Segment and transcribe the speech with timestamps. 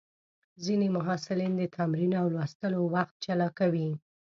[0.63, 3.89] ځینې محصلین د تمرین او لوستلو وخت جلا کوي.